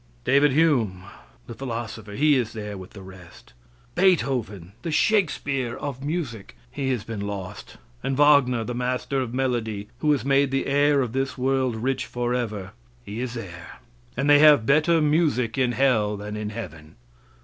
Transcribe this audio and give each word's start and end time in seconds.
David 0.23 0.53
Hume, 0.53 1.03
the 1.45 1.53
philosopher, 1.53 2.13
he 2.13 2.35
is 2.35 2.53
there 2.53 2.75
with 2.75 2.89
the 2.93 3.03
rest. 3.03 3.53
Beethoven, 3.93 4.71
the 4.81 4.89
Shakespeare 4.89 5.75
of 5.75 6.03
music, 6.03 6.57
he 6.71 6.89
has 6.89 7.03
been 7.03 7.21
lost, 7.21 7.77
and 8.01 8.17
Wagner, 8.17 8.63
the 8.63 8.73
master 8.73 9.21
of 9.21 9.31
melody, 9.31 9.81
and 9.81 9.89
who 9.99 10.11
has 10.13 10.25
made 10.25 10.49
the 10.49 10.65
air 10.65 11.01
of 11.01 11.13
this 11.13 11.37
world 11.37 11.75
rich 11.75 12.07
forever, 12.07 12.71
he 13.03 13.21
is 13.21 13.35
there, 13.35 13.75
and 14.17 14.27
they 14.27 14.39
have 14.39 14.65
better 14.65 15.01
music 15.01 15.55
in 15.59 15.73
hell 15.73 16.17
than 16.17 16.35
in 16.35 16.49
heaven. 16.49 16.95